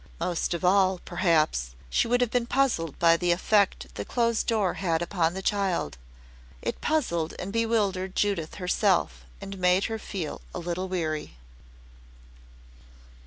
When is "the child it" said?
5.35-6.81